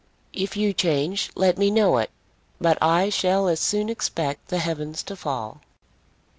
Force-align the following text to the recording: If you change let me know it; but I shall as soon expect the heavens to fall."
If 0.33 0.57
you 0.57 0.73
change 0.73 1.29
let 1.35 1.59
me 1.59 1.69
know 1.69 1.97
it; 1.99 2.09
but 2.59 2.79
I 2.81 3.11
shall 3.11 3.47
as 3.47 3.59
soon 3.59 3.87
expect 3.87 4.47
the 4.47 4.57
heavens 4.57 5.03
to 5.03 5.15
fall." 5.15 5.61